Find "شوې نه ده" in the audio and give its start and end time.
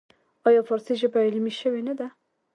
1.61-2.07